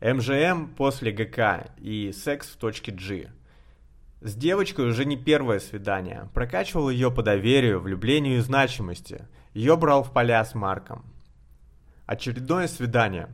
[0.00, 3.30] МЖМ после ГК и секс в точке G.
[4.20, 6.28] С девочкой уже не первое свидание.
[6.34, 9.26] Прокачивал ее по доверию, влюблению и значимости.
[9.54, 11.04] Ее брал в поля с Марком.
[12.04, 13.28] Очередное свидание.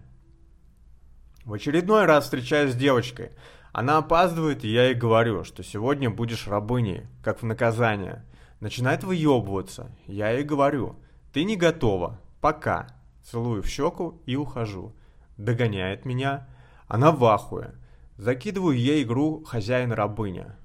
[1.45, 3.33] В очередной раз встречаюсь с девочкой.
[3.73, 8.25] Она опаздывает, и я ей говорю, что сегодня будешь рабыней, как в наказание.
[8.61, 9.91] Начинает выебываться.
[10.07, 10.97] Я ей говорю,
[11.33, 12.87] ты не готова, пока.
[13.25, 14.95] Целую в щеку и ухожу.
[15.37, 16.47] Догоняет меня.
[16.89, 17.75] Она в ахуе.
[18.17, 20.57] Закидываю ей игру «Хозяин-рабыня».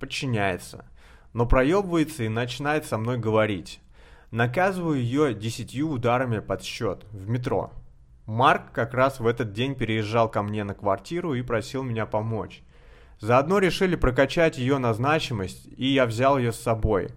[0.00, 0.84] Подчиняется.
[1.32, 3.80] Но проебывается и начинает со мной говорить.
[4.30, 7.72] Наказываю ее десятью ударами под счет в метро.
[8.26, 12.62] Марк как раз в этот день переезжал ко мне на квартиру и просил меня помочь.
[13.20, 17.10] Заодно решили прокачать ее на значимость, и я взял ее с собой.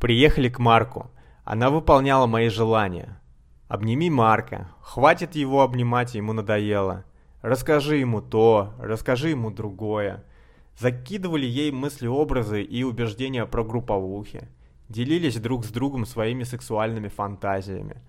[0.00, 1.10] Приехали к Марку.
[1.44, 3.20] Она выполняла мои желания.
[3.68, 4.70] Обними Марка.
[4.80, 7.04] Хватит его обнимать, ему надоело.
[7.44, 10.24] Расскажи ему то, расскажи ему другое.
[10.78, 14.48] Закидывали ей мысли-образы и убеждения про групповухи.
[14.88, 18.00] Делились друг с другом своими сексуальными фантазиями.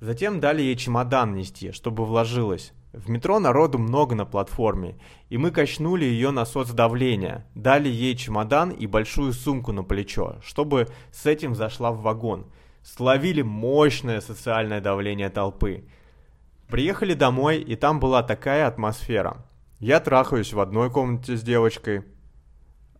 [0.00, 2.72] Затем дали ей чемодан нести, чтобы вложилась.
[2.94, 4.98] В метро народу много на платформе,
[5.28, 7.44] и мы качнули ее на соцдавление.
[7.54, 12.46] Дали ей чемодан и большую сумку на плечо, чтобы с этим зашла в вагон.
[12.82, 15.84] Словили мощное социальное давление толпы.
[16.68, 19.44] Приехали домой, и там была такая атмосфера.
[19.78, 22.04] Я трахаюсь в одной комнате с девочкой.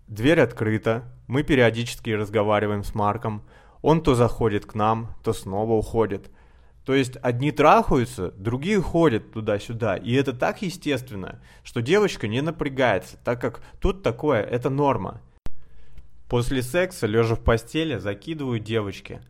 [0.08, 3.42] Дверь открыта, мы периодически разговариваем с Марком.
[3.80, 6.30] Он то заходит к нам, то снова уходит–
[6.84, 9.96] то есть одни трахаются, другие ходят туда-сюда.
[9.96, 15.20] И это так естественно, что девочка не напрягается, так как тут такое, это норма.
[16.28, 19.22] После секса, лежа в постели, закидываю девочке.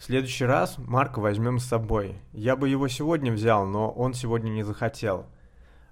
[0.00, 2.14] В следующий раз Марка возьмем с собой.
[2.32, 5.26] Я бы его сегодня взял, но он сегодня не захотел.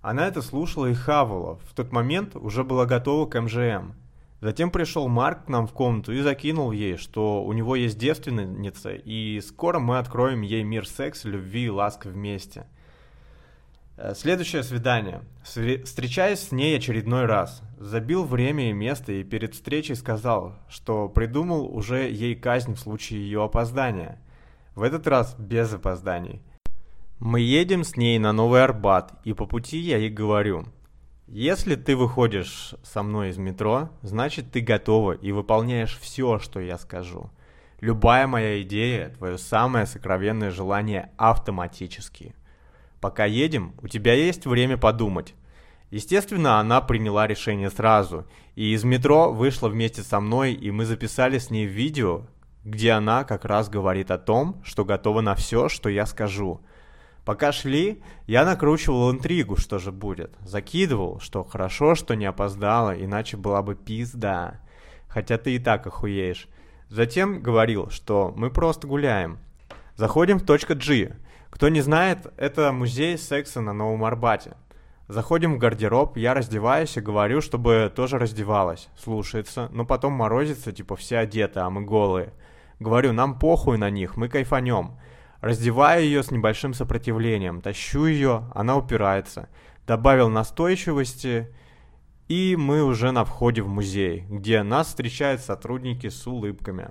[0.01, 1.59] Она это слушала и хавала.
[1.59, 3.93] В тот момент уже была готова к МЖМ.
[4.41, 8.93] Затем пришел Марк к нам в комнату и закинул ей, что у него есть девственница,
[8.95, 12.67] и скоро мы откроем ей мир секса, любви и ласк вместе.
[13.99, 15.23] Э, следующее свидание.
[15.43, 21.67] Встречаясь с ней очередной раз, забил время и место и перед встречей сказал, что придумал
[21.67, 24.23] уже ей казнь в случае ее опоздания.
[24.75, 26.41] В этот раз без опозданий.
[27.19, 30.65] Мы едем с ней на Новый Арбат, и по пути я ей говорю–
[31.31, 36.79] если ты выходишь со мной из метро, значит ты готова и выполняешь все, что я
[36.79, 37.31] скажу.
[37.81, 42.35] Любая моя идея, твое самое сокровенное желание автоматически.
[43.01, 45.35] Пока едем, у тебя есть время подумать.
[45.91, 51.39] Естественно, она приняла решение сразу, и из метро вышла вместе со мной, и мы записали
[51.39, 52.27] с ней видео,
[52.65, 56.61] где она как раз говорит о том, что готова на все, что я скажу–
[57.29, 60.35] Пока шли, я накручивал интригу, что же будет.
[60.41, 64.63] Закидывал, что хорошо, что не опоздала, иначе была бы пизда.
[65.09, 66.49] Хотя ты и так охуеешь.
[66.89, 69.41] Затем говорил, что мы просто гуляем.
[69.95, 71.17] Заходим в точка G.
[71.51, 74.57] Кто не знает, это музей секса на Новом Арбате.
[75.09, 78.89] Заходим в гардероб, я раздеваюсь и говорю, чтобы тоже раздевалась.
[78.97, 82.35] Слушается, но потом морозится, типа все одеты, а мы голые.
[82.79, 84.99] Говорю, нам похуй на них, мы кайфанем.
[85.41, 89.49] Раздеваю ее с небольшим сопротивлением, тащу ее, она упирается.
[89.87, 91.49] Добавил настойчивости,
[92.29, 96.91] и мы уже на входе в музей, где нас встречают сотрудники с улыбками.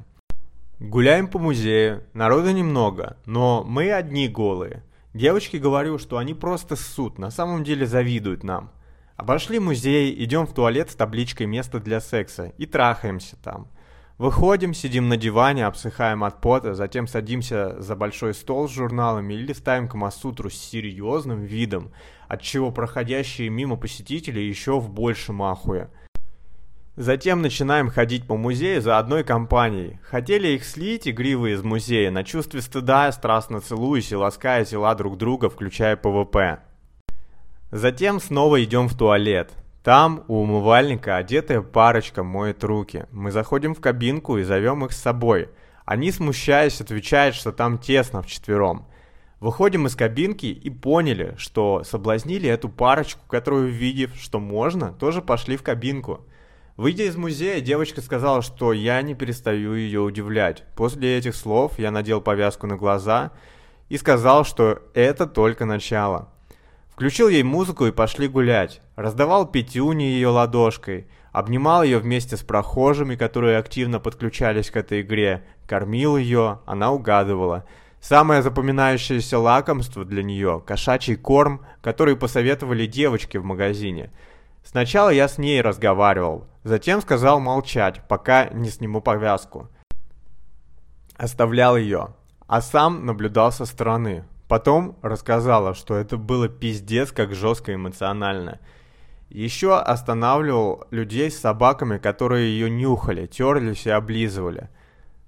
[0.79, 4.83] Гуляем по музею, народа немного, но мы одни голые.
[5.11, 8.71] Девочке говорю, что они просто ссут, на самом деле завидуют нам.
[9.15, 13.71] Обошли музей, идем в туалет с табличкой «Место для секса» и трахаемся там.
[14.19, 19.53] Выходим, сидим на диване, обсыхаем от пота, затем садимся за большой стол с журналами или
[19.53, 21.91] ставим Камасутру с серьезным видом,
[22.27, 25.89] от чего проходящие мимо посетители еще в большем ахуе.
[26.97, 29.99] Затем начинаем ходить по музею за одной компанией.
[30.01, 35.15] Хотели их слить, игривые из музея, на чувстве стыда, страстно целуясь и лаская тела друг
[35.15, 36.57] друга, включая ПВП.
[37.69, 39.51] Затем снова идем в туалет.
[39.83, 43.05] Там у умывальника одетая парочка моет руки.
[43.11, 45.49] Мы заходим в кабинку и зовем их с собой.
[45.85, 48.87] Они, смущаясь, отвечают, что там тесно вчетвером.
[49.39, 55.57] Выходим из кабинки и поняли, что соблазнили эту парочку, которую, увидев, что можно, тоже пошли
[55.57, 56.21] в кабинку.
[56.77, 60.63] Выйдя из музея, девочка сказала, что я не перестаю ее удивлять.
[60.75, 63.31] После этих слов я надел повязку на глаза
[63.89, 66.29] и сказал, что это только начало.
[66.91, 68.81] Включил ей музыку и пошли гулять.
[68.95, 71.07] Раздавал пятюни ее ладошкой.
[71.31, 75.45] Обнимал ее вместе с прохожими, которые активно подключались к этой игре.
[75.65, 77.65] Кормил ее, она угадывала.
[78.01, 84.11] Самое запоминающееся лакомство для нее– кошачий корм, который посоветовали девочки в магазине.
[84.69, 89.69] Сначала я с ней разговаривал, затем сказал молчать, пока не сниму повязку.
[91.15, 92.09] Оставлял ее,
[92.47, 94.25] а сам наблюдал со стороны.
[94.49, 98.59] Потом рассказала, что это было пиздец как жестко эмоционально.
[99.29, 104.69] Еще останавливал людей с собаками, которые ее нюхали, терлись и облизывали.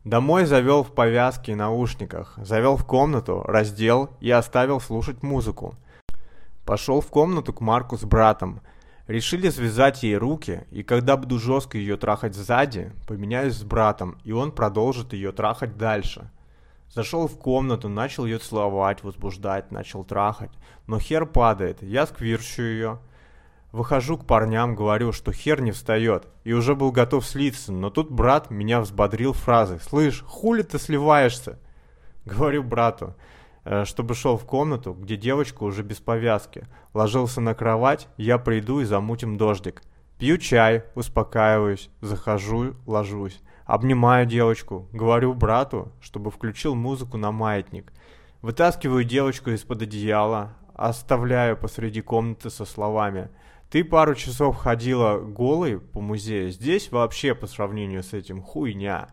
[0.03, 5.75] Домой завел в повязке и наушниках, завел в комнату, раздел и оставил слушать музыку.
[6.65, 8.59] Пошел в комнату к Марку с братом.
[9.09, 14.31] Решили связать ей руки, и когда буду жестко ее трахать сзади, поменяюсь с братом, и
[14.31, 16.29] он продолжит ее трахать дальше.
[16.93, 20.51] Зашел в комнату, начал ее целовать, возбуждать, начал трахать.
[20.85, 22.99] Но хер падает, я сквирчу ее.
[23.71, 28.11] Выхожу к парням, говорю, что хер не встает, и уже был готов слиться, но тут
[28.11, 31.57] брат меня взбодрил фразой «Слышь, хули ты сливаешься?»
[32.25, 33.15] Говорю брату,
[33.85, 36.67] чтобы шел в комнату, где девочка уже без повязки.
[36.93, 39.83] Ложился на кровать, я приду и замутим дождик.
[40.17, 43.41] Пью чай, успокаиваюсь, захожу, ложусь.
[43.65, 47.93] Обнимаю девочку, говорю брату, чтобы включил музыку на маятник.
[48.41, 53.29] Вытаскиваю девочку из-под одеяла, оставляю посреди комнаты со словами
[53.69, 59.09] «Ты пару часов ходила голой по музею, здесь вообще по сравнению с этим хуйня».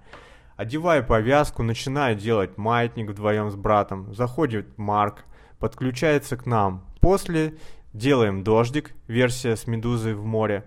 [0.57, 4.15] Одеваю повязку, начинаю делать маятник вдвоем с братом.
[4.15, 5.27] Заходит Марк,
[5.59, 6.83] подключается к нам.
[7.01, 7.59] После
[7.93, 10.65] делаем дождик, версия с медузой в море.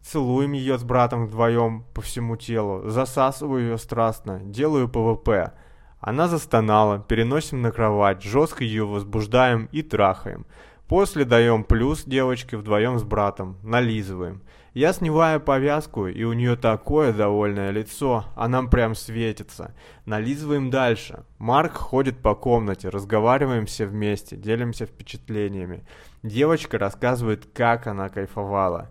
[0.00, 5.52] Целуем ее с братом вдвоем по всему телу, засасываю ее страстно, делаю ПВП.
[6.00, 10.46] Она застонала, переносим на кровать, жестко ее возбуждаем и трахаем.
[10.88, 14.42] После даем плюс девочке вдвоем с братом, нализываем.
[14.74, 19.72] Я снимаю повязку, и у нее такое довольное лицо, а нам прям светится.
[20.04, 21.22] Нализываем дальше.
[21.38, 25.84] Марк ходит по комнате, разговариваем все вместе, делимся впечатлениями.
[26.24, 28.90] Девочка рассказывает, как она кайфовала.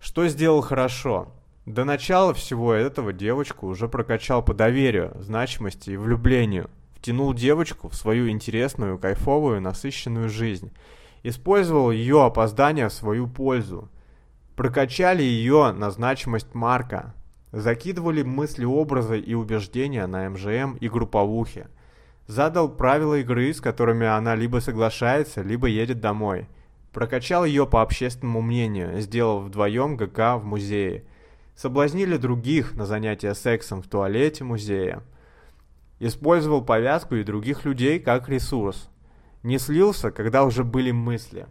[0.00, 1.28] Что сделал хорошо?
[1.66, 6.70] До начала всего этого девочку уже прокачал по доверию, значимости и влюблению.
[6.96, 10.72] Втянул девочку в свою интересную, кайфовую, насыщенную жизнь.
[11.22, 13.90] Использовал ее опоздание в свою пользу.
[14.56, 17.14] Прокачали ее на значимость Марка.
[17.52, 21.68] Закидывали мысли, образы и убеждения на МЖМ и групповухе.
[22.26, 26.48] Задал правила игры, с которыми она либо соглашается, либо едет домой–
[26.92, 31.04] Прокачал ее по общественному мнению, сделав вдвоем ГК в музее.
[31.56, 35.02] Соблазнили других на занятия сексом в туалете музея.
[36.00, 38.90] Использовал повязку и других людей как ресурс.
[39.42, 41.46] Не слился, когда уже были мысли.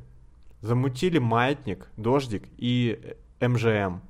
[0.62, 4.02] Замутили маятник, дождик и МЖМ.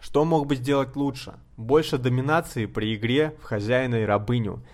[0.00, 1.34] Что мог бы сделать лучше?
[1.56, 4.64] Больше доминации при игре в хозяина и рабыню.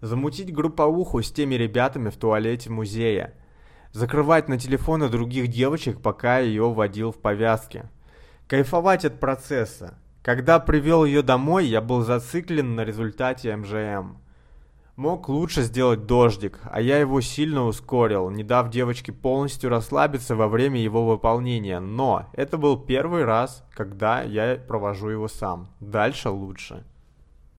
[0.00, 3.34] Замутить групповуху с теми ребятами в туалете музея
[3.92, 7.90] закрывать на телефоны других девочек, пока ее водил в повязке.
[8.46, 9.98] Кайфовать от процесса.
[10.22, 14.18] Когда привел ее домой, я был зациклен на результате МЖМ.
[15.00, 20.46] Мог лучше сделать дождик, а я его сильно ускорил, не дав девочке полностью расслабиться во
[20.46, 21.80] время его выполнения.
[21.80, 25.70] Но это был первый раз, когда я провожу его сам.
[25.80, 26.84] Дальше лучше.